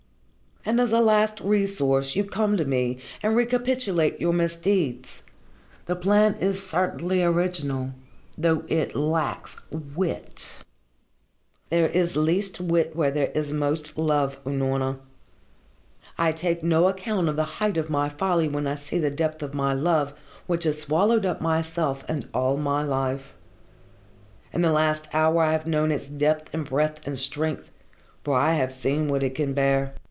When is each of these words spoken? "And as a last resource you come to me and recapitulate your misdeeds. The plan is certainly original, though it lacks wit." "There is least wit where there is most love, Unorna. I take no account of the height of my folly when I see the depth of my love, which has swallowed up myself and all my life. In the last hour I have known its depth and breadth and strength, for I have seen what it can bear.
"And 0.63 0.79
as 0.79 0.91
a 0.91 0.99
last 0.99 1.39
resource 1.39 2.15
you 2.15 2.23
come 2.23 2.55
to 2.55 2.63
me 2.65 2.99
and 3.23 3.35
recapitulate 3.35 4.21
your 4.21 4.31
misdeeds. 4.31 5.23
The 5.87 5.95
plan 5.95 6.35
is 6.39 6.61
certainly 6.63 7.23
original, 7.23 7.93
though 8.37 8.63
it 8.67 8.95
lacks 8.95 9.59
wit." 9.71 10.63
"There 11.71 11.87
is 11.87 12.15
least 12.15 12.59
wit 12.59 12.95
where 12.95 13.09
there 13.09 13.31
is 13.33 13.51
most 13.51 13.97
love, 13.97 14.37
Unorna. 14.45 14.99
I 16.19 16.31
take 16.31 16.61
no 16.61 16.87
account 16.87 17.27
of 17.27 17.37
the 17.37 17.43
height 17.57 17.77
of 17.77 17.89
my 17.89 18.07
folly 18.07 18.47
when 18.47 18.67
I 18.67 18.75
see 18.75 18.99
the 18.99 19.09
depth 19.09 19.41
of 19.41 19.55
my 19.55 19.73
love, 19.73 20.13
which 20.45 20.65
has 20.65 20.79
swallowed 20.79 21.25
up 21.25 21.41
myself 21.41 22.05
and 22.07 22.27
all 22.35 22.55
my 22.57 22.83
life. 22.83 23.33
In 24.53 24.61
the 24.61 24.71
last 24.71 25.07
hour 25.11 25.41
I 25.41 25.53
have 25.53 25.65
known 25.65 25.91
its 25.91 26.07
depth 26.07 26.53
and 26.53 26.63
breadth 26.69 27.01
and 27.07 27.17
strength, 27.17 27.71
for 28.23 28.37
I 28.37 28.53
have 28.53 28.71
seen 28.71 29.07
what 29.07 29.23
it 29.23 29.33
can 29.33 29.53
bear. 29.55 29.95